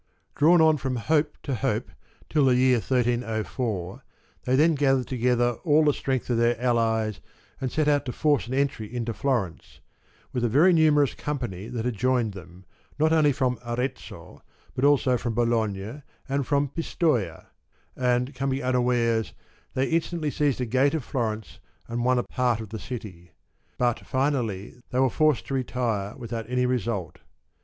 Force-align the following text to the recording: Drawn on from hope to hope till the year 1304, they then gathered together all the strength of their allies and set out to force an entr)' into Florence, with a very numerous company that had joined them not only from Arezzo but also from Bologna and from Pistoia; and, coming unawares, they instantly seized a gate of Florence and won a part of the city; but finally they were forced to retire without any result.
Drawn 0.33 0.61
on 0.61 0.77
from 0.77 0.95
hope 0.95 1.37
to 1.43 1.53
hope 1.53 1.91
till 2.27 2.45
the 2.45 2.55
year 2.55 2.77
1304, 2.77 4.03
they 4.45 4.55
then 4.55 4.73
gathered 4.73 5.05
together 5.05 5.59
all 5.63 5.85
the 5.85 5.93
strength 5.93 6.27
of 6.31 6.37
their 6.39 6.59
allies 6.59 7.19
and 7.59 7.71
set 7.71 7.87
out 7.87 8.05
to 8.05 8.11
force 8.11 8.47
an 8.47 8.55
entr)' 8.55 8.83
into 8.83 9.13
Florence, 9.13 9.79
with 10.33 10.43
a 10.43 10.49
very 10.49 10.73
numerous 10.73 11.13
company 11.13 11.67
that 11.67 11.85
had 11.85 11.93
joined 11.97 12.33
them 12.33 12.65
not 12.97 13.13
only 13.13 13.31
from 13.31 13.59
Arezzo 13.63 14.41
but 14.73 14.83
also 14.83 15.17
from 15.17 15.35
Bologna 15.35 16.01
and 16.27 16.47
from 16.47 16.69
Pistoia; 16.69 17.49
and, 17.95 18.33
coming 18.33 18.63
unawares, 18.63 19.33
they 19.75 19.85
instantly 19.87 20.31
seized 20.31 20.59
a 20.59 20.65
gate 20.65 20.95
of 20.95 21.03
Florence 21.03 21.59
and 21.87 22.03
won 22.03 22.17
a 22.17 22.23
part 22.23 22.59
of 22.59 22.69
the 22.69 22.79
city; 22.79 23.33
but 23.77 23.99
finally 23.99 24.81
they 24.89 24.99
were 24.99 25.11
forced 25.11 25.45
to 25.45 25.53
retire 25.53 26.15
without 26.17 26.49
any 26.49 26.65
result. 26.65 27.19